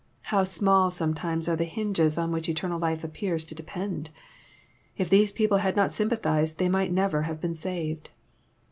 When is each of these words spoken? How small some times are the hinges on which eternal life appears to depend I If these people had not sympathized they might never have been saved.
How 0.33 0.43
small 0.45 0.89
some 0.89 1.13
times 1.13 1.47
are 1.47 1.55
the 1.55 1.63
hinges 1.63 2.17
on 2.17 2.31
which 2.31 2.49
eternal 2.49 2.79
life 2.79 3.03
appears 3.03 3.45
to 3.45 3.53
depend 3.53 4.09
I 4.11 5.01
If 5.03 5.11
these 5.11 5.31
people 5.31 5.59
had 5.59 5.75
not 5.75 5.91
sympathized 5.91 6.57
they 6.57 6.69
might 6.69 6.91
never 6.91 7.21
have 7.21 7.39
been 7.39 7.53
saved. 7.53 8.09